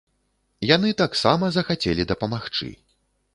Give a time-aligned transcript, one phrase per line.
[0.75, 2.73] Яны таксама захацелі дапамагчы!